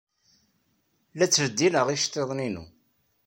[1.17, 2.65] La ttbeddileɣ iceḍḍiḍen-inu.